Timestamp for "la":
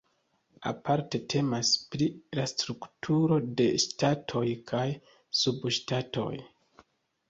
2.41-2.47